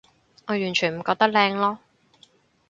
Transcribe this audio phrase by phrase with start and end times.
[0.47, 1.77] 我完全唔覺得靚囉